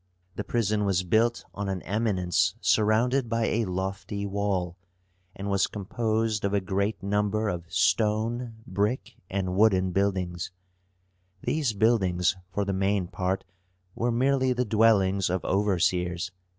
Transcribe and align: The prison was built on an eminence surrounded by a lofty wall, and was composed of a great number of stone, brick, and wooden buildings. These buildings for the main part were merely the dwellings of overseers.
The 0.35 0.43
prison 0.43 0.83
was 0.83 1.03
built 1.03 1.45
on 1.53 1.69
an 1.69 1.83
eminence 1.83 2.55
surrounded 2.59 3.29
by 3.29 3.45
a 3.45 3.65
lofty 3.65 4.25
wall, 4.25 4.75
and 5.35 5.47
was 5.47 5.67
composed 5.67 6.43
of 6.43 6.55
a 6.55 6.59
great 6.59 7.03
number 7.03 7.47
of 7.49 7.71
stone, 7.71 8.55
brick, 8.65 9.13
and 9.29 9.55
wooden 9.55 9.91
buildings. 9.91 10.49
These 11.43 11.73
buildings 11.73 12.35
for 12.51 12.65
the 12.65 12.73
main 12.73 13.09
part 13.09 13.43
were 13.93 14.11
merely 14.11 14.53
the 14.53 14.65
dwellings 14.65 15.29
of 15.29 15.45
overseers. 15.45 16.31